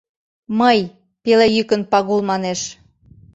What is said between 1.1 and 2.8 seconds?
пеле йӱкын Пагул манеш.